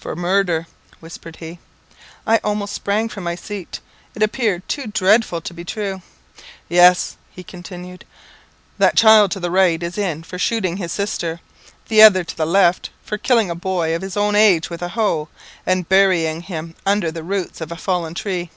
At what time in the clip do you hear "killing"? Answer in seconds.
13.16-13.48